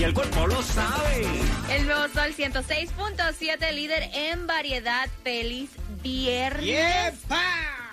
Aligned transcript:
y 0.00 0.04
el 0.04 0.14
cuerpo 0.14 0.46
lo 0.46 0.62
sabe. 0.62 1.26
El 1.70 1.84
nuevo 1.84 2.08
Sol 2.08 2.34
106.7, 2.34 3.72
líder 3.74 4.08
en 4.14 4.46
variedad. 4.46 5.08
Feliz 5.22 5.70
viernes. 6.02 7.14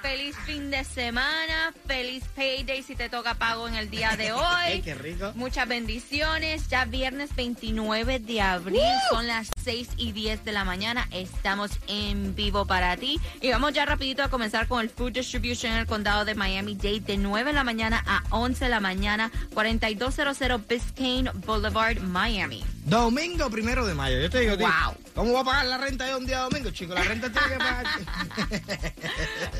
Feliz 0.01 0.35
fin 0.45 0.69
de 0.71 0.83
semana. 0.83 1.73
Feliz 1.87 2.23
payday 2.35 2.83
si 2.83 2.95
te 2.95 3.09
toca 3.09 3.33
pago 3.35 3.67
en 3.67 3.75
el 3.75 3.89
día 3.89 4.15
de 4.15 4.31
hoy. 4.33 4.81
qué 4.83 4.93
rico. 4.93 5.31
Muchas 5.35 5.67
bendiciones. 5.67 6.67
Ya 6.69 6.85
viernes 6.85 7.35
29 7.35 8.19
de 8.19 8.41
abril. 8.41 8.79
Son 9.09 9.27
las 9.27 9.49
6 9.63 9.89
y 9.97 10.11
10 10.13 10.45
de 10.45 10.51
la 10.51 10.63
mañana. 10.63 11.07
Estamos 11.11 11.71
en 11.87 12.35
vivo 12.35 12.65
para 12.65 12.95
ti. 12.97 13.19
Y 13.41 13.49
vamos 13.51 13.73
ya 13.73 13.85
rapidito 13.85 14.23
a 14.23 14.29
comenzar 14.29 14.67
con 14.67 14.81
el 14.81 14.89
Food 14.89 15.13
Distribution 15.13 15.73
en 15.73 15.79
el 15.79 15.85
condado 15.87 16.25
de 16.25 16.35
Miami-Dade 16.35 16.99
de 17.01 17.17
9 17.17 17.49
de 17.49 17.55
la 17.55 17.63
mañana 17.63 18.03
a 18.07 18.23
11 18.29 18.65
de 18.65 18.69
la 18.71 18.79
mañana. 18.79 19.31
4200 19.53 20.67
Biscayne 20.67 21.31
Boulevard, 21.45 21.99
Miami. 22.01 22.63
Domingo 22.85 23.49
primero 23.49 23.85
de 23.85 23.93
mayo. 23.93 24.19
Yo 24.21 24.29
te 24.29 24.39
digo, 24.41 24.55
Wow. 24.57 24.95
¿Cómo 25.17 25.33
va 25.33 25.41
a 25.41 25.43
pagar 25.43 25.65
la 25.65 25.77
renta 25.79 26.05
de 26.05 26.15
un 26.15 26.25
día 26.27 26.39
domingo, 26.41 26.69
chico? 26.69 26.93
La 26.93 27.03
renta 27.03 27.29
tiene 27.29 27.47
que 27.47 27.57
pagar. 27.57 27.85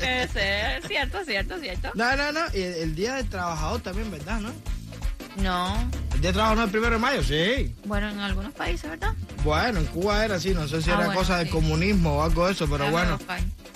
Es 0.00 0.30
cierto, 0.86 1.24
cierto, 1.24 1.58
cierto. 1.58 1.90
no, 1.94 2.16
no, 2.16 2.32
no. 2.32 2.40
Y 2.54 2.62
el, 2.62 2.74
el 2.74 2.94
día 2.94 3.14
del 3.16 3.28
trabajador 3.28 3.80
también, 3.80 4.10
¿verdad? 4.10 4.40
¿No? 4.40 4.52
No. 5.36 5.90
Día 6.20 6.30
del 6.30 6.32
trabajador 6.34 6.56
no 6.56 6.62
es 6.62 6.66
el 6.66 6.72
primero 6.72 6.94
de 6.94 7.00
mayo, 7.00 7.22
sí. 7.22 7.74
Bueno, 7.84 8.08
en 8.10 8.18
algunos 8.20 8.52
países, 8.52 8.90
¿verdad? 8.90 9.14
Bueno, 9.44 9.78
en 9.80 9.86
Cuba 9.86 10.24
era 10.24 10.34
así. 10.36 10.50
No 10.54 10.66
sé 10.66 10.82
si 10.82 10.90
Ah, 10.90 10.94
era 10.94 11.04
bueno, 11.06 11.20
cosa 11.20 11.38
del 11.38 11.46
sí. 11.46 11.52
comunismo 11.52 12.18
o 12.18 12.22
algo 12.24 12.46
de 12.46 12.52
eso, 12.52 12.66
pero 12.68 12.90
bueno. 12.90 13.18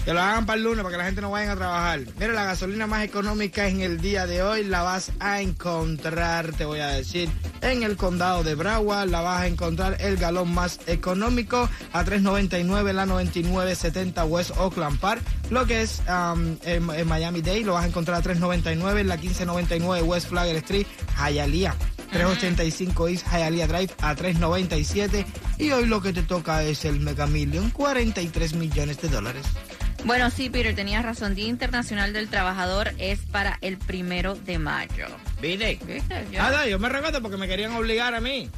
Que 0.04 0.12
lo 0.12 0.20
hagan 0.20 0.44
para 0.46 0.56
el 0.56 0.64
lunes, 0.64 0.78
para 0.82 0.90
que 0.90 0.98
la 0.98 1.04
gente 1.04 1.20
no 1.20 1.30
vaya 1.30 1.52
a 1.52 1.56
trabajar. 1.56 2.00
Mira, 2.18 2.32
la 2.32 2.44
gasolina 2.44 2.88
más 2.88 3.04
económica 3.04 3.68
en 3.68 3.80
el 3.82 4.00
día 4.00 4.26
de 4.26 4.42
hoy 4.42 4.64
la 4.64 4.82
vas 4.82 5.12
a 5.20 5.40
encontrar, 5.40 6.50
te 6.52 6.64
voy 6.64 6.80
a 6.80 6.88
decir, 6.88 7.30
en 7.60 7.84
el 7.84 7.96
condado 7.96 8.42
de 8.42 8.56
Broward. 8.56 9.08
La 9.08 9.20
vas 9.20 9.42
a 9.42 9.46
encontrar 9.46 9.96
el 10.00 10.16
galón 10.16 10.52
más 10.52 10.80
económico 10.88 11.68
a 11.92 12.04
3.99, 12.04 12.92
la 12.92 13.06
99.70 13.06 14.26
West 14.28 14.50
Oakland 14.56 14.98
Park. 14.98 15.22
Lo 15.50 15.66
que 15.66 15.82
es 15.82 16.02
um, 16.08 16.56
en, 16.64 16.90
en 16.90 17.06
Miami-Dade 17.06 17.60
lo 17.60 17.74
vas 17.74 17.84
a 17.84 17.88
encontrar 17.88 18.18
a 18.20 18.22
3.99, 18.24 18.98
en 19.00 19.08
la 19.08 19.18
15.99 19.18 20.02
West 20.02 20.28
Flagler 20.28 20.56
Street, 20.56 20.86
Hialeah. 21.16 21.76
385 22.12 23.08
East 23.08 23.26
Hialeah 23.28 23.66
Drive 23.66 23.94
a 24.00 24.14
397 24.14 25.26
y 25.58 25.70
hoy 25.70 25.86
lo 25.86 26.00
que 26.02 26.12
te 26.12 26.22
toca 26.22 26.62
es 26.62 26.84
el 26.84 27.00
Mega 27.00 27.26
Million, 27.26 27.70
43 27.70 28.54
millones 28.54 29.00
de 29.00 29.08
dólares. 29.08 29.44
Bueno, 30.04 30.30
sí, 30.30 30.50
Peter, 30.50 30.74
tenías 30.74 31.04
razón. 31.04 31.34
Día 31.34 31.46
Internacional 31.46 32.12
del 32.12 32.28
Trabajador 32.28 32.92
es 32.98 33.20
para 33.20 33.58
el 33.60 33.78
primero 33.78 34.34
de 34.34 34.58
mayo. 34.58 35.06
¿Viste? 35.40 35.78
¿Viste? 35.86 36.38
Ah, 36.38 36.50
no, 36.50 36.66
yo 36.66 36.78
me 36.78 36.88
recuerdo 36.88 37.22
porque 37.22 37.36
me 37.36 37.46
querían 37.46 37.72
obligar 37.72 38.14
a 38.14 38.20
mí 38.20 38.50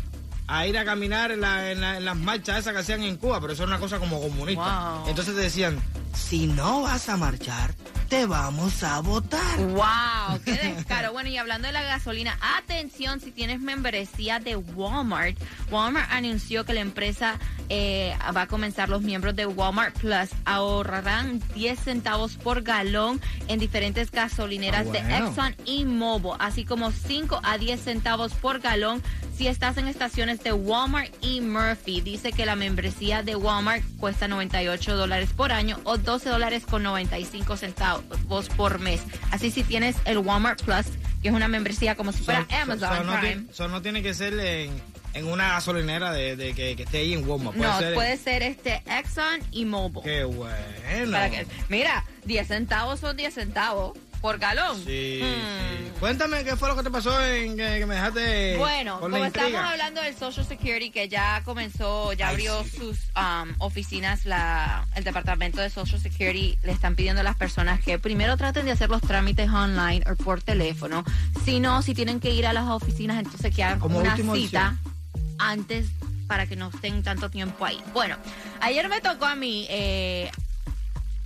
a 0.46 0.66
ir 0.66 0.76
a 0.78 0.84
caminar 0.84 1.30
en, 1.32 1.40
la- 1.42 1.70
en 1.70 1.80
la- 1.80 1.96
en 1.98 2.04
las 2.04 2.16
marchas 2.16 2.58
esas 2.60 2.72
que 2.72 2.78
hacían 2.80 3.02
en 3.02 3.16
Cuba, 3.16 3.40
pero 3.40 3.52
eso 3.52 3.62
es 3.62 3.68
una 3.68 3.78
cosa 3.78 3.98
como 3.98 4.20
comunista. 4.20 4.90
Wow. 5.00 5.08
Entonces 5.08 5.34
te 5.34 5.40
decían, 5.42 5.78
si 6.14 6.46
no 6.46 6.82
vas 6.82 7.08
a 7.10 7.16
marchar, 7.18 7.74
te 8.14 8.26
vamos 8.26 8.84
a 8.84 9.00
votar. 9.00 9.58
¡Wow! 9.58 10.40
¡Qué 10.44 10.52
descaro! 10.52 11.12
Bueno, 11.12 11.30
y 11.30 11.36
hablando 11.36 11.66
de 11.66 11.72
la 11.72 11.82
gasolina, 11.82 12.38
atención 12.58 13.18
si 13.20 13.32
tienes 13.32 13.60
membresía 13.60 14.38
de 14.38 14.54
Walmart. 14.54 15.36
Walmart 15.68 16.08
anunció 16.12 16.64
que 16.64 16.74
la 16.74 16.80
empresa 16.80 17.40
eh, 17.68 18.16
va 18.36 18.42
a 18.42 18.46
comenzar 18.46 18.88
los 18.88 19.02
miembros 19.02 19.34
de 19.34 19.46
Walmart 19.46 19.98
Plus 19.98 20.30
ahorrarán 20.44 21.42
10 21.56 21.76
centavos 21.80 22.36
por 22.36 22.62
galón 22.62 23.20
en 23.48 23.58
diferentes 23.58 24.12
gasolineras 24.12 24.86
Ah, 24.88 24.92
de. 24.92 24.98
Exxon 25.18 25.56
y 25.64 25.84
Mobil, 25.84 26.32
así 26.38 26.64
como 26.64 26.92
5 26.92 27.40
a 27.42 27.58
10 27.58 27.80
centavos 27.82 28.32
por 28.34 28.60
galón 28.60 29.02
si 29.36 29.48
estás 29.48 29.76
en 29.78 29.88
estaciones 29.88 30.42
de 30.42 30.52
Walmart 30.52 31.12
y 31.20 31.40
Murphy. 31.40 32.00
Dice 32.00 32.32
que 32.32 32.46
la 32.46 32.56
membresía 32.56 33.22
de 33.22 33.36
Walmart 33.36 33.82
cuesta 33.98 34.28
98 34.28 34.96
dólares 34.96 35.30
por 35.36 35.52
año 35.52 35.78
o 35.84 35.96
12 35.98 36.28
dólares 36.28 36.64
con 36.68 36.82
95 36.82 37.56
centavos 37.56 38.48
por 38.56 38.78
mes. 38.78 39.00
Así 39.30 39.50
si 39.50 39.62
tienes 39.64 39.96
el 40.04 40.18
Walmart 40.18 40.62
Plus, 40.62 40.86
que 41.22 41.28
es 41.28 41.34
una 41.34 41.48
membresía 41.48 41.94
como 41.96 42.12
si 42.12 42.22
fuera 42.22 42.46
So- 42.48 42.56
Amazon 42.56 42.80
so 42.98 43.04
no, 43.04 43.12
Prime. 43.18 43.20
tiene, 43.34 43.52
so 43.52 43.68
no 43.68 43.82
tiene 43.82 44.02
que 44.02 44.14
ser 44.14 44.38
en, 44.38 44.72
en 45.14 45.26
una 45.26 45.48
gasolinera 45.48 46.12
de, 46.12 46.36
de 46.36 46.54
que, 46.54 46.76
que 46.76 46.82
esté 46.84 46.98
ahí 46.98 47.14
en 47.14 47.28
Walmart. 47.28 47.56
Puede 47.56 47.70
No, 47.70 47.78
ser 47.78 47.88
en- 47.88 47.94
puede 47.94 48.16
ser 48.16 48.42
este 48.42 48.82
Exxon 48.86 49.40
y 49.50 49.64
Mobil. 49.64 50.02
Qué 50.04 50.24
bueno. 50.24 51.10
Para 51.10 51.30
que- 51.30 51.46
mira, 51.68 52.04
10 52.24 52.46
centavos 52.46 53.00
son 53.00 53.16
10 53.16 53.34
centavos 53.34 53.98
por 54.24 54.38
galón. 54.38 54.82
Sí, 54.86 55.20
Hmm. 55.22 55.84
sí. 55.84 55.90
Cuéntame 56.00 56.44
qué 56.44 56.56
fue 56.56 56.68
lo 56.70 56.76
que 56.76 56.82
te 56.82 56.90
pasó 56.90 57.22
en 57.22 57.58
que, 57.58 57.78
que 57.78 57.84
me 57.84 57.94
dejaste 57.96 58.56
Bueno, 58.56 58.98
con 58.98 59.10
como 59.12 59.22
estamos 59.22 59.60
hablando 59.60 60.00
del 60.00 60.16
Social 60.16 60.46
Security, 60.46 60.90
que 60.90 61.10
ya 61.10 61.42
comenzó, 61.44 62.10
ya 62.14 62.28
Ay, 62.28 62.32
abrió 62.32 62.64
sí. 62.64 62.70
sus 62.70 62.98
um, 63.16 63.52
oficinas, 63.58 64.24
la, 64.24 64.86
el 64.94 65.04
Departamento 65.04 65.60
de 65.60 65.68
Social 65.68 66.00
Security 66.00 66.56
le 66.62 66.72
están 66.72 66.96
pidiendo 66.96 67.20
a 67.20 67.22
las 67.24 67.36
personas 67.36 67.80
que 67.84 67.98
primero 67.98 68.38
traten 68.38 68.64
de 68.64 68.72
hacer 68.72 68.88
los 68.88 69.02
trámites 69.02 69.50
online 69.50 70.02
o 70.10 70.16
por 70.16 70.40
teléfono. 70.40 71.04
Si 71.44 71.60
no, 71.60 71.82
si 71.82 71.92
tienen 71.92 72.18
que 72.18 72.30
ir 72.30 72.46
a 72.46 72.54
las 72.54 72.64
oficinas, 72.70 73.18
entonces 73.18 73.54
que 73.54 73.62
hagan 73.62 73.78
Como 73.78 73.98
una 73.98 74.16
cita 74.16 74.78
antes 75.38 75.88
para 76.26 76.46
que 76.46 76.56
no 76.56 76.70
estén 76.74 77.02
tanto 77.02 77.28
tiempo 77.30 77.66
ahí. 77.66 77.78
Bueno, 77.92 78.16
ayer 78.62 78.88
me 78.88 79.02
tocó 79.02 79.26
a 79.26 79.34
mí 79.34 79.66
eh, 79.68 80.30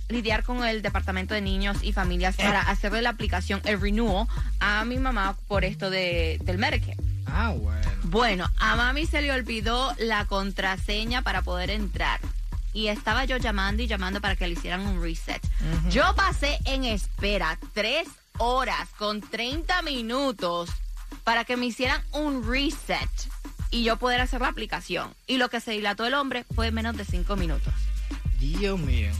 lidiar 0.09 0.43
con 0.43 0.65
el 0.65 0.81
Departamento 0.81 1.33
de 1.33 1.41
Niños 1.41 1.77
y 1.81 1.93
Familias 1.93 2.35
para 2.35 2.61
hacerle 2.61 3.01
la 3.01 3.11
aplicación, 3.11 3.61
el 3.65 3.79
renewal, 3.79 4.27
a 4.59 4.83
mi 4.85 4.97
mamá 4.97 5.37
por 5.47 5.63
esto 5.63 5.89
de, 5.89 6.39
del 6.43 6.57
Medicare. 6.57 6.97
Ah, 7.27 7.53
bueno. 7.55 7.87
Bueno, 8.03 8.49
a 8.57 8.75
mami 8.75 9.05
se 9.05 9.21
le 9.21 9.31
olvidó 9.31 9.93
la 9.99 10.25
contraseña 10.25 11.21
para 11.21 11.43
poder 11.43 11.69
entrar. 11.69 12.19
Y 12.73 12.87
estaba 12.87 13.25
yo 13.25 13.37
llamando 13.37 13.83
y 13.83 13.87
llamando 13.87 14.21
para 14.21 14.35
que 14.35 14.47
le 14.47 14.53
hicieran 14.53 14.81
un 14.81 15.01
reset. 15.01 15.41
Yo 15.89 16.03
pasé 16.15 16.59
en 16.65 16.85
espera 16.85 17.57
tres 17.73 18.07
horas 18.37 18.89
con 18.97 19.21
30 19.21 19.81
minutos 19.81 20.69
para 21.23 21.45
que 21.45 21.57
me 21.57 21.65
hicieran 21.65 22.01
un 22.11 22.47
reset 22.47 23.09
y 23.71 23.83
yo 23.83 23.97
poder 23.97 24.21
hacer 24.21 24.41
la 24.41 24.47
aplicación. 24.47 25.13
Y 25.27 25.37
lo 25.37 25.49
que 25.49 25.59
se 25.59 25.71
dilató 25.71 26.05
el 26.05 26.13
hombre 26.13 26.45
fue 26.55 26.71
menos 26.71 26.95
de 26.97 27.05
cinco 27.05 27.35
minutos. 27.35 27.73
Dios 28.39 28.79
mío. 28.79 29.11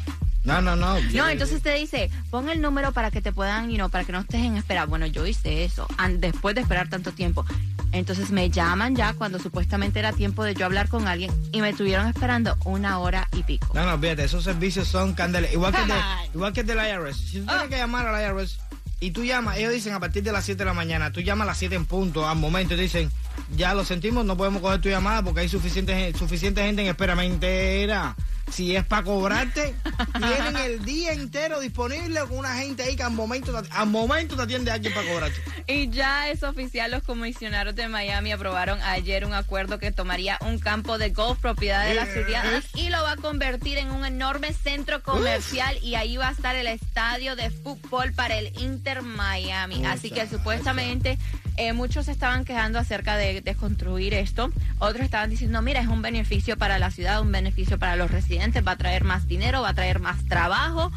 No, 0.49 0.61
no, 0.61 0.75
no. 0.75 0.99
No, 1.13 1.29
entonces 1.29 1.61
te 1.61 1.73
dice, 1.75 2.09
pon 2.29 2.49
el 2.49 2.61
número 2.61 2.91
para 2.91 3.11
que 3.11 3.21
te 3.21 3.31
puedan, 3.31 3.69
you 3.69 3.75
know, 3.75 3.89
para 3.89 4.03
que 4.03 4.11
no 4.11 4.19
estés 4.19 4.41
en 4.43 4.57
espera. 4.57 4.85
Bueno, 4.85 5.05
yo 5.05 5.25
hice 5.25 5.63
eso 5.63 5.87
después 6.17 6.55
de 6.55 6.61
esperar 6.61 6.89
tanto 6.89 7.11
tiempo. 7.11 7.45
Entonces 7.91 8.29
me 8.31 8.49
llaman 8.51 8.95
ya 8.95 9.13
cuando 9.13 9.39
supuestamente 9.39 9.97
era 9.99 10.13
tiempo 10.13 10.43
de 10.43 10.53
yo 10.53 10.65
hablar 10.65 10.89
con 10.89 11.07
alguien 11.07 11.31
y 11.51 11.61
me 11.61 11.69
estuvieron 11.69 12.07
esperando 12.07 12.55
una 12.65 12.99
hora 12.99 13.27
y 13.31 13.41
pico. 13.43 13.67
No, 13.73 13.83
no, 13.85 13.97
fíjate, 13.99 14.25
esos 14.25 14.43
servicios 14.43 14.87
son 14.87 15.13
candela. 15.13 15.51
Igual 15.51 15.73
que, 15.73 15.81
de, 15.85 15.93
igual 16.33 16.53
que 16.53 16.59
el 16.61 16.67
del 16.67 16.77
IRS. 16.77 17.17
Si 17.17 17.39
tú 17.39 17.45
tienes 17.45 17.63
Oh. 17.65 17.69
que 17.69 17.77
llamar 17.77 18.07
al 18.07 18.21
IRS 18.37 18.57
y 18.99 19.11
tú 19.11 19.23
llamas, 19.23 19.57
ellos 19.57 19.71
dicen 19.73 19.93
a 19.93 19.99
partir 19.99 20.21
de 20.23 20.31
las 20.31 20.45
7 20.45 20.59
de 20.59 20.65
la 20.65 20.73
mañana, 20.73 21.11
tú 21.11 21.21
llamas 21.21 21.45
a 21.45 21.51
las 21.51 21.57
7 21.57 21.73
en 21.75 21.85
punto, 21.85 22.27
al 22.27 22.37
momento, 22.37 22.73
y 22.75 22.77
dicen, 22.77 23.09
ya 23.55 23.73
lo 23.73 23.83
sentimos, 23.85 24.23
no 24.25 24.35
podemos 24.37 24.61
coger 24.61 24.81
tu 24.81 24.89
llamada 24.89 25.23
porque 25.23 25.39
hay 25.41 25.49
suficiente, 25.49 26.13
suficiente 26.17 26.61
gente 26.63 26.81
en 26.83 26.89
espera. 26.89 27.15
Mentira. 27.15 28.15
Si 28.51 28.75
es 28.75 28.83
para 28.85 29.03
cobrarte, 29.03 29.75
tienen 30.17 30.55
el 30.57 30.83
día 30.83 31.13
entero 31.13 31.59
disponible 31.59 32.19
con 32.21 32.37
una 32.39 32.55
gente 32.55 32.83
ahí 32.83 32.95
que 32.95 33.03
al 33.03 33.11
momento, 33.11 33.61
te- 33.61 33.69
al 33.71 33.87
momento 33.87 34.35
te 34.35 34.41
atiende 34.43 34.71
alguien 34.71 34.93
para 34.93 35.07
cobrarte. 35.07 35.41
Y 35.67 35.89
ya 35.89 36.29
es 36.29 36.43
oficial, 36.43 36.91
los 36.91 37.03
comisionados 37.03 37.75
de 37.75 37.87
Miami 37.87 38.31
aprobaron 38.31 38.81
ayer 38.81 39.25
un 39.25 39.33
acuerdo 39.33 39.77
que 39.79 39.91
tomaría 39.91 40.37
un 40.41 40.59
campo 40.59 40.97
de 40.97 41.09
golf 41.11 41.39
propiedad 41.39 41.85
de 41.85 41.93
las 41.93 42.07
Yes. 42.09 42.13
ciudadanas 42.25 42.65
y 42.75 42.89
lo 42.89 43.01
va 43.03 43.11
a 43.13 43.15
convertir 43.17 43.77
en 43.77 43.91
un 43.91 44.03
enorme 44.05 44.53
centro 44.53 45.01
comercial 45.03 45.77
y 45.83 45.95
ahí 45.95 46.17
va 46.17 46.29
a 46.29 46.31
estar 46.31 46.55
el 46.55 46.67
estadio 46.67 47.35
de 47.35 47.51
fútbol 47.51 48.13
para 48.13 48.37
el 48.37 48.51
Inter 48.59 49.01
Miami. 49.03 49.85
Así 49.85 50.09
que 50.11 50.27
supuestamente 50.27 51.17
eh, 51.59 51.73
muchos 51.73 52.07
estaban 52.07 52.45
quejando 52.45 52.79
acerca 52.79 53.17
de, 53.17 53.41
de 53.41 53.55
construir 53.55 54.13
esto, 54.13 54.49
otros 54.79 55.03
estaban 55.03 55.29
diciendo, 55.29 55.61
mira, 55.61 55.81
es 55.81 55.87
un 55.87 56.01
beneficio 56.01 56.57
para 56.57 56.79
la 56.79 56.89
ciudad, 56.89 57.21
un 57.21 57.33
beneficio 57.33 57.77
para 57.77 57.97
los 57.97 58.09
residentes, 58.09 58.65
va 58.65 58.71
a 58.71 58.77
traer 58.77 59.03
más 59.03 59.27
dinero, 59.27 59.61
va 59.61 59.69
a 59.69 59.73
traer 59.73 59.99
más 59.99 60.25
trabajo. 60.25 60.89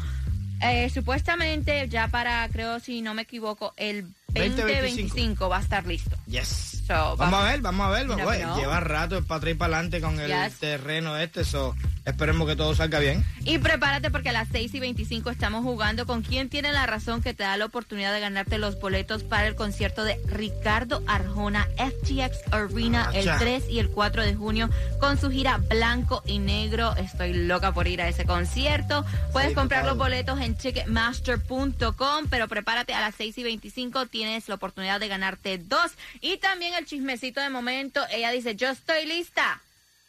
Eh, 0.61 0.89
supuestamente 0.89 1.89
ya 1.89 2.07
para, 2.07 2.47
creo 2.47 2.79
si 2.79 3.01
no 3.01 3.13
me 3.13 3.23
equivoco, 3.23 3.73
el 3.75 4.03
2025 4.29 4.61
2025 4.61 5.49
va 5.49 5.57
a 5.57 5.61
estar 5.61 5.85
listo. 5.85 6.15
Yes. 6.27 6.72
So, 6.85 6.93
vamos 6.93 7.17
vamos- 7.17 7.39
a 7.41 7.51
ver, 7.51 7.61
vamos 7.61 7.87
a 7.87 7.89
ver. 7.91 8.07
Güey, 8.07 8.17
never 8.19 8.41
know. 8.43 8.57
lleva 8.57 8.79
rato 8.79 9.23
para 9.23 9.37
atrás 9.37 9.51
y 9.53 9.55
para 9.55 9.75
adelante 9.77 10.01
con 10.01 10.19
el 10.19 10.27
Yes. 10.31 10.59
terreno 10.59 11.17
este. 11.17 11.43
So, 11.45 11.75
Esperemos 12.05 12.45
que 12.49 12.57
todo 12.57 12.75
salga 12.75 12.99
bien. 12.99 13.23
Y 13.45 13.59
prepárate 13.59 14.11
porque 14.11 14.27
a 14.27 14.33
las 14.33 14.49
6 14.51 14.73
y 14.73 14.81
25 14.81 15.29
estamos 15.29 15.63
jugando 15.63 16.05
con 16.05 16.21
quién 16.21 16.49
tiene 16.49 16.73
la 16.73 16.85
razón 16.85 17.21
que 17.21 17.33
te 17.33 17.43
da 17.43 17.55
la 17.55 17.63
oportunidad 17.63 18.11
de 18.11 18.19
ganarte 18.19 18.57
los 18.57 18.77
boletos 18.77 19.23
para 19.23 19.47
el 19.47 19.55
concierto 19.55 20.03
de 20.03 20.19
Ricardo 20.27 21.01
Arjona 21.07 21.65
FTX 21.77 22.39
Arena 22.51 23.09
el 23.13 23.29
Acha. 23.29 23.39
3 23.39 23.63
y 23.69 23.79
el 23.79 23.87
4 23.89 24.21
de 24.21 24.35
junio 24.35 24.69
con 24.99 25.17
su 25.17 25.31
gira 25.31 25.59
blanco 25.69 26.21
y 26.25 26.39
negro. 26.39 26.93
Estoy 26.97 27.31
loca 27.31 27.71
por 27.73 27.87
ir 27.87 28.01
a 28.01 28.09
ese 28.09 28.25
concierto. 28.25 29.05
Puedes 29.31 29.51
Sí, 29.51 29.55
comprar 29.55 29.85
los 29.85 29.95
boletos 29.97 30.41
en 30.41 30.55
ticketmaster.com, 30.57 32.25
pero 32.29 32.49
prepárate 32.49 32.93
a 32.93 32.99
las 32.99 33.15
6 33.15 33.37
y 33.37 33.43
25 33.43 34.07
tienes 34.07 34.49
la 34.49 34.55
oportunidad 34.55 34.99
de 34.99 35.07
ganarte 35.07 35.57
dos. 35.57 35.93
Y 36.19 36.35
también 36.35 36.72
el 36.77 36.85
chismecito 36.85 37.41
de 37.41 37.49
momento, 37.49 38.01
ella 38.11 38.31
dice, 38.31 38.55
yo 38.55 38.69
estoy 38.69 39.05
lista. 39.05 39.61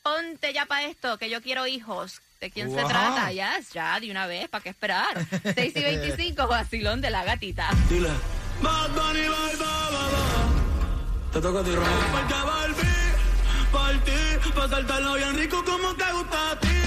Ponte 0.02 0.52
ya 0.52 0.66
para 0.66 0.87
esto, 0.87 1.19
que 1.19 1.31
yo 1.31 1.40
quiero 1.40 1.66
hijos. 1.66 2.20
¿De 2.40 2.50
quién 2.50 2.69
se 2.75 2.84
trata? 2.84 3.32
Ya, 3.32 3.58
ya, 3.72 3.99
de 3.99 4.11
una 4.11 4.26
vez, 4.26 4.49
¿para 4.49 4.62
qué 4.62 4.69
esperar? 4.69 5.16
6 5.55 5.72
y 5.76 5.82
25, 5.82 6.46
vacilón 6.46 7.00
de 7.00 7.11
la 7.11 7.25
gatita. 7.25 7.70
Dile. 7.88 8.11
Bad 8.61 8.90
Bunny, 8.90 9.20
bye, 9.20 9.28
bye, 9.28 9.56
bye, 9.56 10.11
bye. 10.11 11.32
Te 11.32 11.40
toca 11.40 11.61
a 11.61 11.64
ti, 11.64 11.70
Romeo. 11.70 11.90
Porque 12.12 12.34
volví 12.34 12.94
por 13.72 14.05
ti, 14.05 14.50
pa' 14.55 14.69
saltarlo 14.69 15.14
bien 15.14 15.37
rico 15.37 15.64
como 15.64 15.94
te 15.94 16.12
gusta 16.12 16.50
a 16.50 16.60
ti. 16.60 16.83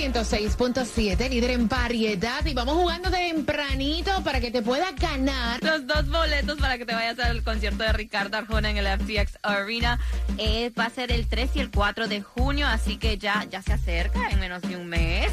106.7, 0.00 1.28
líder 1.28 1.50
en 1.50 1.68
variedad. 1.68 2.44
Y 2.46 2.54
vamos 2.54 2.74
jugando 2.74 3.10
tempranito 3.10 4.22
para 4.24 4.40
que 4.40 4.50
te 4.50 4.62
puedas 4.62 4.94
ganar. 4.96 5.62
Los 5.62 5.86
dos 5.86 6.08
boletos 6.08 6.58
para 6.58 6.78
que 6.78 6.86
te 6.86 6.94
vayas 6.94 7.18
al 7.18 7.42
concierto 7.42 7.82
de 7.84 7.92
Ricardo 7.92 8.36
Arjona 8.38 8.70
en 8.70 8.78
el 8.78 8.86
FTX 8.98 9.38
Arena 9.42 9.98
eh, 10.38 10.70
va 10.78 10.86
a 10.86 10.90
ser 10.90 11.12
el 11.12 11.26
3 11.26 11.50
y 11.56 11.60
el 11.60 11.70
4 11.70 12.08
de 12.08 12.22
junio, 12.22 12.66
así 12.66 12.96
que 12.96 13.18
ya, 13.18 13.44
ya 13.50 13.60
se 13.62 13.72
acerca 13.74 14.28
en 14.30 14.40
menos 14.40 14.62
de 14.62 14.76
un 14.76 14.86
mes. 14.88 15.30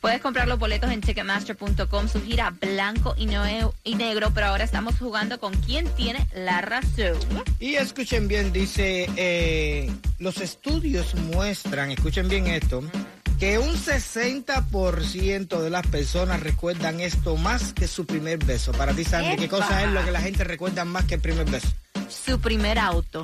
Puedes 0.00 0.20
comprar 0.20 0.46
los 0.46 0.58
boletos 0.58 0.90
en 0.92 1.00
Ticketmaster.com, 1.00 2.08
su 2.08 2.22
gira 2.22 2.50
blanco 2.50 3.14
y, 3.16 3.26
nue- 3.26 3.72
y 3.84 3.94
negro, 3.94 4.32
pero 4.34 4.48
ahora 4.48 4.62
estamos 4.62 4.98
jugando 4.98 5.40
con 5.40 5.54
quién 5.62 5.86
tiene 5.96 6.26
la 6.34 6.60
razón. 6.60 7.16
Y 7.58 7.76
escuchen 7.76 8.28
bien, 8.28 8.52
dice, 8.52 9.08
eh, 9.16 9.90
los 10.18 10.38
estudios 10.42 11.14
muestran, 11.14 11.90
escuchen 11.90 12.28
bien 12.28 12.46
esto, 12.48 12.82
que 13.38 13.58
un 13.58 13.74
60% 13.74 15.60
de 15.60 15.70
las 15.70 15.86
personas 15.86 16.40
recuerdan 16.40 17.00
esto 17.00 17.36
más 17.36 17.72
que 17.72 17.88
su 17.88 18.06
primer 18.06 18.38
beso. 18.38 18.72
Para 18.72 18.94
ti, 18.94 19.04
Sandy, 19.04 19.36
¿qué 19.36 19.48
cosa 19.48 19.82
es 19.82 19.90
lo 19.90 20.04
que 20.04 20.10
la 20.12 20.20
gente 20.20 20.44
recuerda 20.44 20.84
más 20.84 21.04
que 21.04 21.14
el 21.16 21.20
primer 21.20 21.48
beso? 21.50 21.68
Su 22.08 22.40
primer 22.40 22.78
auto, 22.78 23.22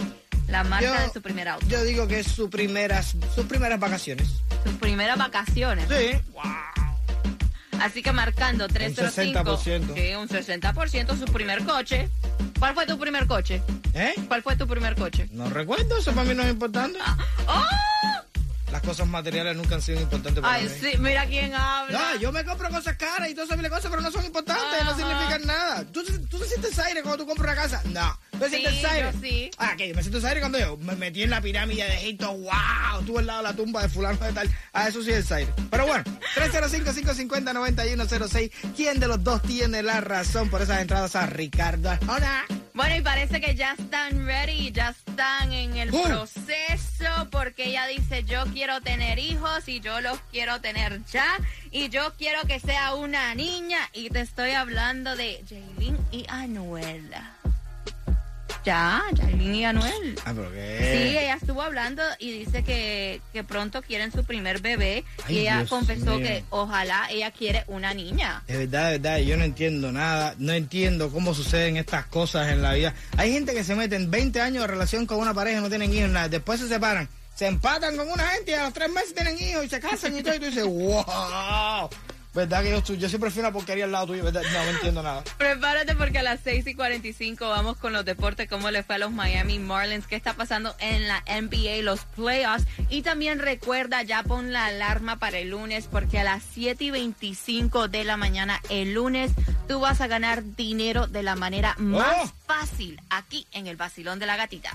la 0.48 0.64
marca 0.64 0.96
Yo- 0.98 1.06
de 1.06 1.12
su 1.12 1.22
primer 1.22 1.48
auto, 1.48 1.66
Yo 1.68 1.82
digo 1.84 2.06
que 2.08 2.20
es 2.20 2.26
su 2.26 2.50
primeras, 2.50 3.14
sus 3.34 3.46
primeras 3.46 3.78
vacaciones. 3.80 4.28
sus 4.64 4.74
primeras 4.74 5.16
vacaciones. 5.18 5.86
Sí. 5.88 6.18
Así 7.80 8.02
que 8.02 8.12
marcando 8.12 8.68
305. 8.68 9.56
60%. 9.56 9.94
Sí, 9.94 10.14
un 10.14 10.28
60% 10.28 11.16
su 11.18 11.24
primer 11.32 11.64
coche. 11.64 12.10
¿Cuál 12.58 12.74
fue 12.74 12.84
tu 12.86 12.98
primer 12.98 13.26
coche? 13.26 13.62
¿Eh? 13.94 14.12
¿Cuál 14.28 14.42
fue 14.42 14.54
tu 14.56 14.66
primer 14.66 14.94
coche? 14.96 15.28
No 15.32 15.48
recuerdo, 15.48 15.96
eso 15.96 16.12
para 16.12 16.28
mí 16.28 16.34
no 16.34 16.42
es 16.42 16.50
importante. 16.50 16.98
¡Oh! 17.48 17.64
Las 18.70 18.82
cosas 18.82 19.06
materiales 19.08 19.56
nunca 19.56 19.74
han 19.74 19.82
sido 19.82 20.00
importantes 20.00 20.40
para 20.42 20.54
Ay, 20.54 20.64
mí. 20.64 20.70
sí, 20.80 20.96
mira 20.98 21.26
quién 21.26 21.52
habla. 21.54 21.98
No, 21.98 22.16
yo 22.20 22.30
me 22.32 22.44
compro 22.44 22.68
cosas 22.70 22.96
caras 22.96 23.28
y 23.28 23.34
todas 23.34 23.50
esas 23.50 23.68
cosas, 23.68 23.90
pero 23.90 24.00
no 24.02 24.10
son 24.12 24.24
importantes, 24.24 24.84
no 24.84 24.96
significan 24.96 25.44
nada. 25.46 25.84
¿Tú, 25.92 26.02
tú 26.04 26.38
te 26.38 26.46
sientes 26.46 26.78
aire 26.78 27.02
cuando 27.02 27.24
tú 27.24 27.26
compras 27.26 27.52
una 27.52 27.62
casa? 27.62 27.82
No. 27.86 28.18
¿Tú 28.30 28.38
te 28.38 28.50
Sí, 28.50 28.56
sientes 28.56 28.84
aire? 28.84 29.10
yo 29.12 29.20
sí. 29.20 29.50
Ah, 29.58 29.74
que 29.76 29.88
yo 29.88 29.94
me 29.94 30.02
siento 30.02 30.24
aire 30.26 30.40
cuando 30.40 30.58
yo 30.58 30.76
me 30.76 30.94
metí 30.96 31.22
en 31.24 31.30
la 31.30 31.40
pirámide 31.40 31.82
de 31.84 31.94
Egipto. 31.96 32.32
¡Wow! 32.32 33.00
Estuve 33.00 33.18
al 33.20 33.26
lado 33.26 33.42
de 33.42 33.48
la 33.48 33.54
tumba 33.56 33.82
de 33.82 33.88
fulano 33.88 34.18
de 34.24 34.32
tal. 34.32 34.48
Ah, 34.72 34.88
eso 34.88 35.02
sí 35.02 35.10
es 35.10 35.30
aire. 35.32 35.52
Pero 35.70 35.86
bueno, 35.86 36.04
305-550-9106. 36.36 38.50
¿Quién 38.76 39.00
de 39.00 39.08
los 39.08 39.22
dos 39.22 39.42
tiene 39.42 39.82
la 39.82 40.00
razón 40.00 40.48
por 40.50 40.62
esas 40.62 40.80
entradas 40.80 41.14
a 41.16 41.26
Ricardo 41.26 41.90
Arjona? 41.90 42.44
Bueno, 42.72 42.96
y 42.96 43.00
parece 43.02 43.40
que 43.40 43.54
ya 43.54 43.74
están 43.78 44.24
ready, 44.26 44.70
ya 44.72 44.90
están 44.90 45.52
en 45.52 45.76
el 45.76 45.92
Uh. 45.92 46.02
proceso, 46.04 46.89
porque 47.30 47.66
ella 47.66 47.86
dice, 47.86 48.24
yo 48.24 48.44
quiero 48.52 48.80
tener 48.80 49.18
hijos 49.18 49.68
y 49.68 49.80
yo 49.80 50.00
los 50.00 50.18
quiero 50.30 50.60
tener 50.60 51.04
ya, 51.06 51.38
y 51.70 51.88
yo 51.88 52.12
quiero 52.18 52.42
que 52.42 52.60
sea 52.60 52.94
una 52.94 53.34
niña, 53.34 53.78
y 53.92 54.10
te 54.10 54.20
estoy 54.20 54.52
hablando 54.52 55.16
de 55.16 55.42
Jaylin 55.48 55.98
y 56.10 56.26
Anuel. 56.28 57.10
Ya, 58.64 59.02
Jaylin 59.16 59.54
y 59.54 59.64
Anuel. 59.64 60.14
Ah, 60.24 60.32
pero 60.34 60.48
Sí, 60.50 60.54
qué. 60.56 61.22
ella 61.22 61.34
estuvo 61.34 61.62
hablando 61.62 62.02
y 62.18 62.30
dice 62.40 62.62
que, 62.62 63.20
que 63.32 63.42
pronto 63.42 63.80
quieren 63.82 64.12
su 64.12 64.22
primer 64.24 64.60
bebé, 64.60 65.04
Ay, 65.26 65.34
y 65.36 65.38
ella 65.40 65.58
Dios 65.58 65.70
confesó 65.70 66.16
mío. 66.18 66.26
que 66.26 66.44
ojalá 66.50 67.06
ella 67.10 67.30
quiere 67.30 67.64
una 67.68 67.94
niña. 67.94 68.42
De 68.46 68.58
verdad, 68.58 68.90
de 68.92 68.98
verdad, 68.98 69.18
yo 69.18 69.36
no 69.38 69.44
entiendo 69.44 69.92
nada, 69.92 70.34
no 70.38 70.52
entiendo 70.52 71.10
cómo 71.10 71.32
suceden 71.34 71.78
estas 71.78 72.04
cosas 72.06 72.48
en 72.52 72.60
la 72.60 72.74
vida. 72.74 72.94
Hay 73.16 73.32
gente 73.32 73.54
que 73.54 73.64
se 73.64 73.74
mete 73.74 73.96
en 73.96 74.10
20 74.10 74.40
años 74.40 74.62
de 74.62 74.66
relación 74.66 75.06
con 75.06 75.18
una 75.18 75.32
pareja 75.32 75.58
y 75.58 75.62
no 75.62 75.68
tienen 75.70 75.92
hijos, 75.94 76.10
nada. 76.10 76.28
Después 76.28 76.60
se 76.60 76.68
separan, 76.68 77.08
se 77.34 77.46
empatan 77.46 77.96
con 77.96 78.10
una 78.10 78.26
gente 78.28 78.50
y 78.50 78.54
a 78.54 78.64
los 78.64 78.74
tres 78.74 78.90
meses 78.90 79.14
tienen 79.14 79.38
hijos 79.40 79.64
y 79.64 79.68
se 79.70 79.80
casan 79.80 80.16
y 80.18 80.22
todo. 80.22 80.34
Y 80.34 80.38
tú 80.38 80.46
dices, 80.46 80.64
wow. 80.66 81.88
¿Verdad 82.32 82.62
que 82.62 82.70
yo, 82.70 82.76
estoy- 82.78 82.96
yo 82.98 83.08
siempre 83.08 83.28
fui 83.32 83.40
una 83.40 83.52
porquería 83.52 83.86
al 83.86 83.90
lado 83.92 84.06
tuyo? 84.06 84.22
¿verdad? 84.22 84.42
No, 84.52 84.64
no 84.64 84.70
entiendo 84.70 85.02
nada. 85.02 85.24
Prepárate 85.38 85.96
porque 85.96 86.20
a 86.20 86.22
las 86.22 86.38
6 86.44 86.64
y 86.68 86.74
45 86.74 87.48
vamos 87.48 87.76
con 87.76 87.92
los 87.92 88.04
deportes, 88.04 88.48
cómo 88.48 88.70
le 88.70 88.84
fue 88.84 88.94
a 88.94 88.98
los 88.98 89.10
Miami 89.10 89.58
Marlins, 89.58 90.06
qué 90.06 90.14
está 90.14 90.34
pasando 90.34 90.74
en 90.78 91.08
la 91.08 91.24
NBA, 91.26 91.82
los 91.82 92.00
playoffs. 92.04 92.66
Y 92.88 93.02
también 93.02 93.40
recuerda, 93.40 94.02
ya 94.04 94.22
pon 94.22 94.52
la 94.52 94.66
alarma 94.66 95.18
para 95.18 95.38
el 95.38 95.50
lunes 95.50 95.88
porque 95.90 96.20
a 96.20 96.24
las 96.24 96.44
7 96.54 96.84
y 96.84 96.90
25 96.92 97.88
de 97.88 98.04
la 98.04 98.16
mañana 98.16 98.60
el 98.68 98.94
lunes 98.94 99.32
tú 99.66 99.80
vas 99.80 100.00
a 100.00 100.06
ganar 100.06 100.44
dinero 100.54 101.08
de 101.08 101.24
la 101.24 101.34
manera 101.34 101.74
más 101.78 102.16
Oh. 102.30 102.32
fácil 102.46 103.00
aquí 103.10 103.46
en 103.52 103.66
el 103.66 103.76
Basilón 103.76 104.20
de 104.20 104.26
la 104.26 104.36
Gatita. 104.36 104.70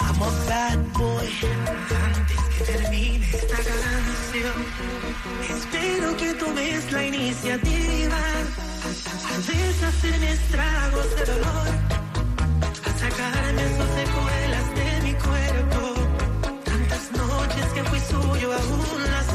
I'm 0.00 0.22
a 0.22 0.30
bad 0.48 0.78
boy. 0.94 1.28
Que 2.58 2.64
termine 2.64 3.24
esta 3.24 3.56
canción, 3.56 4.56
espero 5.48 6.16
que 6.16 6.34
tomes 6.34 6.90
la 6.90 7.04
iniciativa 7.04 8.16
a 8.16 9.38
deshacerme 9.46 10.32
estragos 10.32 11.16
de 11.16 11.24
dolor, 11.24 11.68
a 12.84 12.90
sacarme 12.98 13.62
sus 13.76 13.90
secuelas 14.00 14.66
de 14.74 14.90
mi 15.04 15.14
cuerpo. 15.14 15.94
Tantas 16.64 17.12
noches 17.12 17.66
que 17.74 17.84
fui 17.84 18.00
suyo 18.00 18.52
aún 18.52 19.04
las 19.12 19.27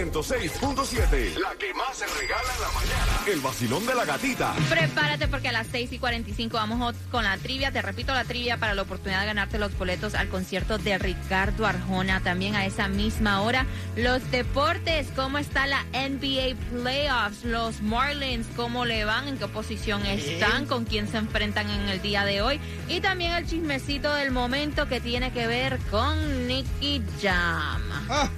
106.7. 0.00 1.36
La 1.36 1.54
que 1.56 1.74
más 1.74 1.94
se 1.94 2.06
regala 2.06 2.54
en 2.54 2.60
la 2.62 2.70
mañana. 2.72 3.20
El 3.26 3.40
vacilón 3.40 3.84
de 3.84 3.94
la 3.94 4.06
gatita. 4.06 4.54
Prepárate 4.70 5.28
porque 5.28 5.48
a 5.48 5.52
las 5.52 5.66
6 5.66 5.92
y 5.92 5.98
45 5.98 6.56
vamos 6.56 6.94
con 7.10 7.24
la 7.24 7.36
trivia. 7.36 7.70
Te 7.70 7.82
repito 7.82 8.14
la 8.14 8.24
trivia 8.24 8.56
para 8.56 8.74
la 8.74 8.80
oportunidad 8.80 9.20
de 9.20 9.26
ganarte 9.26 9.58
los 9.58 9.76
boletos 9.76 10.14
al 10.14 10.30
concierto 10.30 10.78
de 10.78 10.96
Ricardo 10.96 11.66
Arjona. 11.66 12.20
También 12.20 12.54
a 12.56 12.64
esa 12.64 12.88
misma 12.88 13.42
hora. 13.42 13.66
Los 13.94 14.28
deportes, 14.30 15.08
cómo 15.14 15.36
está 15.36 15.66
la 15.66 15.84
NBA 15.92 16.56
Playoffs. 16.70 17.44
Los 17.44 17.82
Marlins, 17.82 18.46
cómo 18.56 18.86
le 18.86 19.04
van, 19.04 19.28
en 19.28 19.36
qué 19.36 19.48
posición 19.48 20.06
están, 20.06 20.64
con 20.64 20.86
quién 20.86 21.08
se 21.08 21.18
enfrentan 21.18 21.68
en 21.68 21.90
el 21.90 22.00
día 22.00 22.24
de 22.24 22.40
hoy. 22.40 22.58
Y 22.88 23.00
también 23.00 23.32
el 23.32 23.46
chismecito 23.46 24.14
del 24.14 24.30
momento 24.30 24.88
que 24.88 25.00
tiene 25.00 25.30
que 25.30 25.46
ver 25.46 25.78
con 25.90 26.46
Nicky 26.46 27.02
Jam. 27.20 27.82
Ah, 28.08 28.30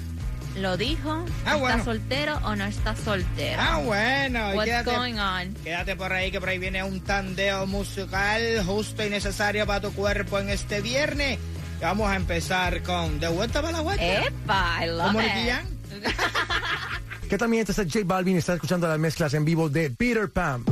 ¿Lo 0.57 0.77
dijo? 0.77 1.25
Ah, 1.47 1.57
¿Está 1.57 1.85
soltero 1.85 2.39
o 2.45 2.55
no 2.55 2.65
está 2.65 2.95
soltero? 2.95 3.61
ah, 3.61 3.79
bueno. 3.85 4.51
What's 4.55 4.65
quédate, 4.65 4.91
going 4.97 5.15
on? 5.15 5.55
quédate 5.65 5.97
por 5.97 6.13
ahí 6.13 6.31
que 6.31 6.41
por 6.41 6.49
ahí 6.51 6.59
viene 6.59 6.83
un 6.85 7.01
tandeo 7.01 7.67
musical 7.67 8.63
justo 8.67 9.05
y 9.05 9.11
necesario 9.11 9.67
para 9.67 9.81
tu 9.81 9.93
cuerpo 9.93 10.39
en 10.39 10.51
este 10.51 10.81
viernes. 10.81 11.39
Vamos 11.81 12.09
a 12.11 12.17
empezar 12.17 12.83
con 12.83 13.19
De 13.19 13.29
vuelta 13.29 13.61
para 13.61 13.73
la 13.79 13.81
vuelta. 13.81 14.05
Epa, 14.27 14.85
I 14.85 14.89
love 14.89 15.07
¿Como 15.07 15.21
it. 15.21 15.27
Mi 15.35 15.41
gente? 17.59 17.73
Está 17.73 17.85
J 17.85 18.01
Balvin, 18.05 18.37
está 18.37 18.55
escuchando 18.55 18.87
las 18.87 18.99
mezclas 18.99 19.33
en 19.35 19.45
vivo 19.45 19.69
de 19.71 19.91
Peter 19.91 20.31
Pan. 20.31 20.65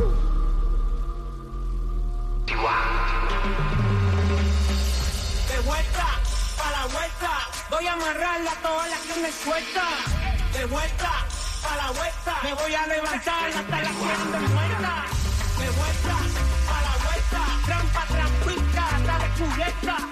Voy 8.30 8.46
a 8.46 8.54
toda 8.62 8.86
la 8.86 8.96
que 8.96 9.20
me 9.20 9.32
suelta. 9.32 9.82
De 10.52 10.64
vuelta, 10.66 11.26
para 11.62 11.76
la 11.76 11.90
vuelta. 11.90 12.38
Me 12.44 12.54
voy 12.54 12.74
a 12.74 12.86
levantar 12.86 13.48
hasta 13.48 13.82
la 13.82 13.88
siente 13.88 14.38
muerta. 14.54 15.04
De 15.58 15.70
vuelta, 15.70 16.16
para 16.68 16.82
la 16.82 16.96
vuelta. 17.04 17.40
Trampa, 17.66 18.06
trampita, 18.06 18.86
hasta 18.86 19.18
descubierta. 19.18 20.09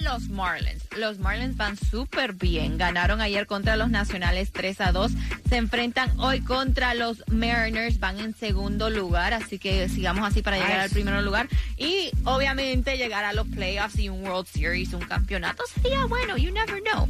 los 0.08 0.28
Marlins. 0.30 0.84
Los 0.96 1.18
Marlins 1.18 1.56
van 1.58 1.76
súper 1.76 2.32
bien. 2.32 2.78
Ganaron 2.78 3.20
ayer 3.20 3.46
contra 3.46 3.76
los 3.76 3.90
Nacionales 3.90 4.52
3 4.52 4.80
a 4.80 4.92
2. 4.92 5.12
Se 5.48 5.56
enfrentan 5.56 6.18
hoy 6.18 6.40
contra 6.40 6.94
los 6.94 7.22
Mariners. 7.28 8.00
Van 8.00 8.18
en 8.18 8.34
segundo 8.34 8.88
lugar. 8.88 9.34
Así 9.34 9.58
que 9.58 9.88
sigamos 9.90 10.26
así 10.26 10.40
para 10.40 10.56
llegar 10.56 10.80
al 10.80 10.88
primer 10.88 11.22
lugar. 11.22 11.48
Y 11.76 12.10
obviamente 12.24 12.96
llegar 12.96 13.24
a 13.26 13.34
los 13.34 13.46
playoffs 13.48 13.98
y 13.98 14.08
un 14.08 14.26
World 14.26 14.46
Series, 14.46 14.94
un 14.94 15.02
campeonato 15.02 15.62
sería 15.74 16.06
bueno. 16.06 16.38
You 16.38 16.52
never 16.52 16.82
know. 16.82 17.06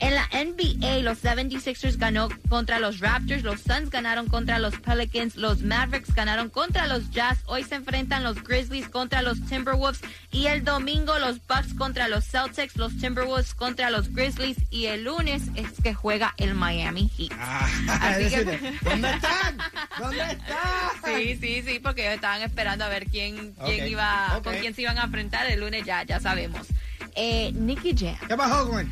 En 0.00 0.14
la 0.14 0.28
NBA, 0.32 0.98
los 0.98 1.24
76ers 1.24 1.96
ganó 1.96 2.28
contra 2.50 2.80
los 2.80 3.00
Raptors. 3.00 3.44
Los 3.44 3.62
Suns 3.62 3.88
ganaron 3.88 4.26
contra 4.28 4.58
los 4.58 4.78
Pelicans. 4.78 5.36
Los 5.36 5.62
Mavericks 5.62 6.14
ganaron 6.14 6.50
contra 6.50 6.86
los 6.86 7.10
Jazz. 7.10 7.38
Hoy 7.46 7.64
se 7.64 7.76
enfrentan 7.76 8.22
los 8.22 8.42
Grizzlies 8.44 8.90
contra 8.90 9.22
los 9.22 9.40
Timberwolves. 9.46 10.02
Y 10.30 10.46
el 10.46 10.64
domingo 10.64 11.18
los 11.18 11.38
Bucks 11.46 11.72
contra 11.74 12.08
los 12.08 12.24
Celtics. 12.26 12.41
Los 12.76 12.96
Timberwolves 12.98 13.54
contra 13.54 13.90
los 13.90 14.12
Grizzlies. 14.12 14.56
Y 14.70 14.86
el 14.86 15.04
lunes 15.04 15.42
es 15.54 15.68
que 15.82 15.94
juega 15.94 16.34
el 16.36 16.54
Miami 16.54 17.10
Heat. 17.16 17.32
Ah, 17.38 17.68
Así 18.00 18.28
que- 18.30 18.78
¿Dónde 18.82 19.10
están? 19.10 19.58
¿Dónde 19.98 20.22
están? 20.22 21.16
Sí, 21.16 21.36
sí, 21.40 21.62
sí, 21.66 21.78
porque 21.80 22.02
ellos 22.02 22.14
estaban 22.16 22.42
esperando 22.42 22.84
a 22.84 22.88
ver 22.88 23.06
quién, 23.06 23.54
quién 23.64 23.88
iba, 23.88 24.34
ok. 24.38 24.44
con 24.44 24.54
quién 24.56 24.74
se 24.74 24.82
iban 24.82 24.98
a 24.98 25.04
enfrentar 25.04 25.46
el 25.50 25.60
lunes, 25.60 25.84
ya, 25.84 26.02
ya 26.04 26.20
sabemos. 26.20 26.66
Eh, 27.14 27.52
Nicky 27.54 27.94
Jam. 27.96 28.16
¿Qué 28.28 28.36
pasó 28.36 28.68
con 28.68 28.80
él? 28.80 28.88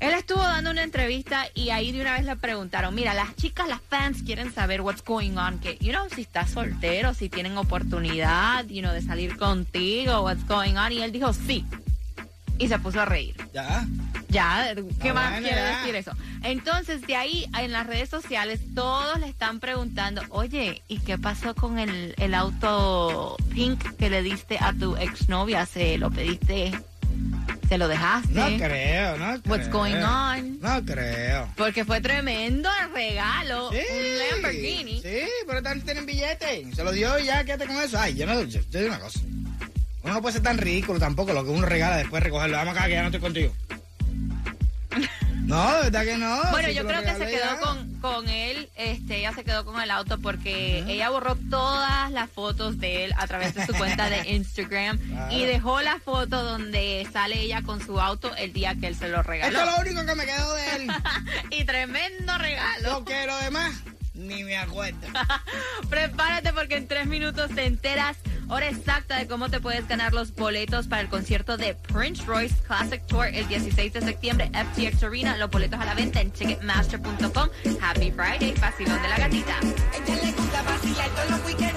Él 0.00 0.12
estuvo 0.12 0.42
dando 0.42 0.70
una 0.70 0.82
entrevista 0.82 1.46
y 1.54 1.70
ahí 1.70 1.90
de 1.90 2.02
una 2.02 2.12
vez 2.12 2.24
le 2.24 2.36
preguntaron, 2.36 2.94
mira, 2.94 3.14
las 3.14 3.34
chicas, 3.36 3.66
las 3.68 3.80
fans 3.80 4.22
quieren 4.22 4.52
saber 4.52 4.82
what's 4.82 5.02
going 5.02 5.36
on, 5.38 5.58
que, 5.60 5.78
you 5.80 5.92
know, 5.92 6.06
si 6.14 6.22
estás 6.22 6.50
soltero, 6.50 7.14
si 7.14 7.30
tienen 7.30 7.56
oportunidad, 7.56 8.66
you 8.66 8.82
know, 8.82 8.92
de 8.92 9.00
salir 9.00 9.36
contigo, 9.38 10.20
what's 10.22 10.44
going 10.46 10.74
on, 10.76 10.92
y 10.92 11.00
él 11.00 11.10
dijo 11.12 11.32
sí. 11.32 11.64
Y 12.58 12.68
se 12.68 12.78
puso 12.78 13.00
a 13.00 13.04
reír. 13.04 13.34
Ya. 13.52 13.84
Ya, 14.28 14.74
¿qué 15.02 15.10
Ah, 15.10 15.14
más 15.14 15.30
bueno, 15.32 15.46
quiere 15.46 15.62
ya. 15.62 15.78
decir 15.78 15.94
eso? 15.96 16.12
Entonces, 16.42 17.02
de 17.06 17.14
ahí 17.16 17.46
en 17.58 17.72
las 17.72 17.86
redes 17.86 18.08
sociales, 18.08 18.60
todos 18.74 19.18
le 19.20 19.28
están 19.28 19.60
preguntando, 19.60 20.22
oye, 20.30 20.82
¿y 20.88 20.98
qué 20.98 21.18
pasó 21.18 21.54
con 21.54 21.78
el, 21.78 22.14
el 22.18 22.34
auto 22.34 23.36
pink 23.52 23.82
que 23.96 24.10
le 24.10 24.22
diste 24.22 24.58
a 24.60 24.72
tu 24.72 24.96
exnovia? 24.96 25.66
¿Se 25.66 25.98
lo 25.98 26.10
pediste? 26.10 26.72
¿Se 27.68 27.78
lo 27.78 27.88
dejaste? 27.88 28.32
No 28.32 28.46
creo, 28.58 29.16
no 29.16 29.40
creo. 29.40 29.52
What's 29.52 29.68
going 29.70 29.94
on? 30.02 30.60
No 30.60 30.84
creo. 30.84 31.48
Porque 31.56 31.84
fue 31.84 32.00
tremendo 32.00 32.68
el 32.82 32.92
regalo, 32.92 33.70
Sí, 33.70 33.78
un 33.78 34.18
Lamborghini. 34.42 35.00
Sí, 35.00 35.20
pero 35.46 35.62
también 35.62 35.84
tienen 35.84 36.06
billete. 36.06 36.66
Se 36.74 36.84
lo 36.84 36.92
dio 36.92 37.18
y 37.18 37.26
ya, 37.26 37.44
quédate 37.44 37.66
con 37.66 37.76
eso. 37.76 37.98
Ay, 37.98 38.14
yo 38.16 38.26
no, 38.26 38.42
yo, 38.42 38.60
yo 38.68 38.80
digo 38.80 38.90
una 38.90 39.00
cosa. 39.00 39.20
Uno 40.04 40.14
no 40.14 40.22
puede 40.22 40.34
ser 40.34 40.42
tan 40.42 40.58
ridículo 40.58 41.00
tampoco 41.00 41.32
lo 41.32 41.44
que 41.44 41.50
uno 41.50 41.66
regala 41.66 41.96
después 41.96 42.22
recogerlo. 42.22 42.56
Vamos 42.58 42.76
acá 42.76 42.86
que 42.86 42.92
ya 42.92 43.00
no 43.00 43.06
estoy 43.08 43.20
contigo. 43.20 43.52
No, 45.46 45.74
de 45.76 45.82
verdad 45.90 46.04
que 46.04 46.16
no. 46.16 46.40
Bueno, 46.50 46.68
Si 46.68 46.74
yo 46.74 46.86
creo 46.86 47.02
que 47.02 47.14
se 47.16 47.26
quedó 47.26 47.60
con, 47.60 48.00
con 48.00 48.28
él, 48.28 48.70
este, 48.76 49.18
ella 49.18 49.32
se 49.34 49.44
quedó 49.44 49.64
con 49.64 49.80
el 49.80 49.90
auto 49.90 50.18
porque 50.20 50.78
ella 50.88 51.10
borró 51.10 51.36
todas 51.36 52.10
las 52.12 52.30
fotos 52.30 52.78
de 52.78 53.04
él 53.04 53.14
a 53.18 53.26
través 53.26 53.54
de 53.54 53.66
su 53.66 53.74
cuenta 53.74 54.08
de 54.08 54.30
Instagram 54.30 54.98
Claro. 54.98 55.34
y 55.34 55.44
dejó 55.44 55.80
la 55.82 55.98
foto 55.98 56.42
donde 56.44 57.06
sale 57.12 57.40
ella 57.40 57.62
con 57.62 57.84
su 57.84 58.00
auto 58.00 58.34
el 58.36 58.52
día 58.52 58.74
que 58.76 58.86
él 58.86 58.96
se 58.96 59.08
lo 59.08 59.22
regaló. 59.22 59.58
Esto 59.58 59.70
es 59.70 59.76
lo 59.76 59.82
único 59.90 60.06
que 60.06 60.14
me 60.14 60.24
quedó 60.26 60.54
de 60.54 60.76
él. 60.76 60.86
y 61.50 61.64
tremendo 61.64 62.38
regalo. 62.38 62.90
Lo 63.00 63.04
que 63.04 63.26
lo 63.26 63.36
demás, 63.38 63.74
ni 64.14 64.44
me 64.44 64.56
acuerdo. 64.56 65.06
Prepárate 65.90 66.52
porque 66.52 66.76
en 66.76 66.88
tres 66.88 67.06
minutos 67.06 67.50
te 67.54 67.66
enteras 67.66 68.16
hora 68.48 68.68
exacta 68.68 69.18
de 69.18 69.26
cómo 69.26 69.48
te 69.48 69.60
puedes 69.60 69.86
ganar 69.88 70.12
los 70.12 70.34
boletos 70.34 70.86
para 70.86 71.02
el 71.02 71.08
concierto 71.08 71.56
de 71.56 71.74
Prince 71.74 72.24
Royce 72.24 72.54
Classic 72.66 73.04
Tour 73.06 73.26
el 73.26 73.46
16 73.48 73.92
de 73.92 74.00
septiembre, 74.00 74.50
FTX 74.52 75.02
Arena. 75.02 75.36
Los 75.36 75.50
boletos 75.50 75.80
a 75.80 75.84
la 75.84 75.94
venta 75.94 76.20
en 76.20 76.30
Ticketmaster.com. 76.30 77.48
Happy 77.80 78.10
Friday, 78.10 78.54
vacilón 78.60 79.00
de 79.02 79.08
la 79.08 79.18
gatita. 79.18 79.58
Ella 79.60 80.22
le 80.22 80.32
gusta 80.32 80.62
vacilar 80.62 81.08
todos 81.10 81.30
los 81.30 81.44
weekends 81.46 81.73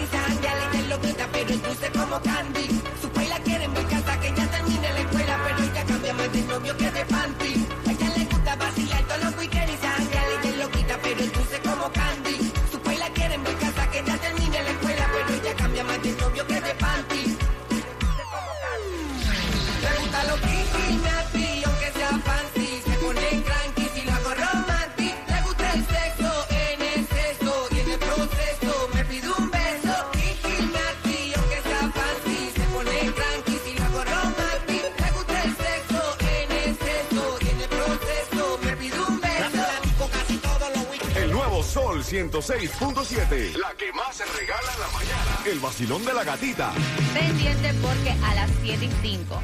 Sol 41.77 42.03
106.7. 42.03 43.55
La 43.55 43.72
que 43.77 43.93
más 43.93 44.15
se 44.15 44.25
regala 44.25 44.74
en 44.74 44.79
la 44.79 44.88
mañana. 44.88 45.43
El 45.46 45.60
vacilón 45.60 46.03
de 46.05 46.12
la 46.12 46.24
gatita. 46.24 46.72
Pendiente 47.13 47.72
porque 47.84 48.15
a 48.25 48.34
las 48.34 48.50
7 48.63 48.84
y 48.84 48.89
5 49.07 49.39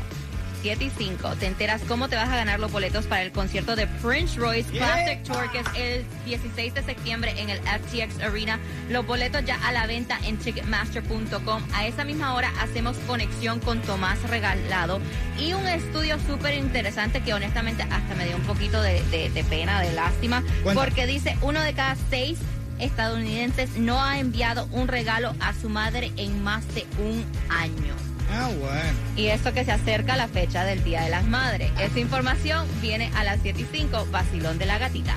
7 0.64 0.86
y 0.86 0.90
5 0.90 1.36
te 1.40 1.46
enteras 1.46 1.82
cómo 1.88 2.08
te 2.08 2.16
vas 2.16 2.30
a 2.30 2.36
ganar 2.38 2.60
los 2.60 2.72
boletos 2.72 3.06
para 3.06 3.22
el 3.22 3.32
concierto 3.34 3.76
de 3.76 3.86
Prince 3.86 4.40
Royce 4.40 4.72
Classic 4.72 5.22
Tour, 5.24 5.52
que 5.52 5.60
es 5.60 5.66
el 5.76 6.06
16 6.26 6.74
de 6.74 6.84
septiembre 6.84 7.34
en 7.38 7.50
el 7.50 7.60
FTX 7.60 8.22
Arena. 8.24 8.60
Los 8.90 9.06
boletos 9.06 9.44
ya 9.46 9.56
a 9.68 9.74
la 9.74 9.86
venta 9.88 10.18
en 10.26 10.38
ticketmaster.com. 10.38 11.62
A 11.74 11.86
esa 11.86 12.06
misma 12.06 12.34
hora 12.34 12.50
hacemos 12.62 12.96
conexión 13.08 13.60
con 13.60 13.82
Tomás 13.82 14.22
Regalado 14.30 15.00
y 15.38 15.52
un 15.54 15.68
estudio 15.68 16.18
súper 16.28 16.54
interesante 16.56 17.22
que 17.22 17.34
honestamente 17.34 17.84
hasta 17.84 18.16
me 18.16 18.26
dio 18.26 18.38
un 18.38 18.44
poquito 18.44 18.82
de, 18.82 19.04
de- 19.12 19.30
de 19.30 19.44
pena, 19.44 19.82
de 19.82 19.92
lástima, 19.94 20.44
porque 20.76 21.06
dice 21.06 21.38
uno 21.42 21.62
de 21.62 21.74
cada 21.74 21.98
seis 22.10 22.40
estadounidenses 22.80 23.76
no 23.78 24.02
ha 24.02 24.18
enviado 24.20 24.68
un 24.72 24.88
regalo 24.88 25.36
a 25.42 25.54
su 25.54 25.68
madre 25.70 26.12
en 26.18 26.42
más 26.44 26.66
de 26.74 26.86
un 27.00 27.26
año. 27.50 27.94
Ah. 28.34 28.50
Y 29.16 29.28
esto 29.28 29.54
que 29.54 29.64
se 29.64 29.72
acerca 29.72 30.14
a 30.14 30.18
la 30.18 30.28
fecha 30.28 30.64
del 30.64 30.84
Día 30.84 31.04
de 31.04 31.10
las 31.10 31.26
Madres. 31.26 31.72
Esta 31.80 32.00
información 32.00 32.68
viene 32.82 33.12
a 33.16 33.24
las 33.24 33.40
7 33.42 33.62
y 33.62 33.78
5, 33.78 34.08
Vacilón 34.12 34.58
de 34.58 34.66
la 34.66 34.80
Gatita. 34.80 35.16